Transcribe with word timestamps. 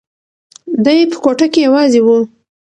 دی 0.85 0.99
په 1.11 1.17
کوټه 1.23 1.47
کې 1.53 1.59
یوازې 1.67 1.99
و. 2.03 2.07